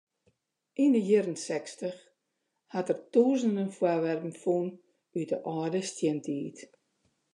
Yn 0.83 0.93
de 0.95 1.01
jierren 1.07 1.39
sechstich 1.47 1.99
hat 2.73 2.91
er 2.93 2.99
tûzenen 3.13 3.69
foarwerpen 3.77 4.33
fûn 4.41 4.67
út 5.17 5.27
de 5.31 5.37
âlde 5.57 5.81
stientiid. 5.89 6.57